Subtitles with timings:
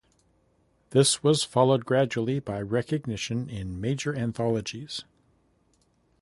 [0.89, 5.03] This was followed gradually by recognition in major anthologies.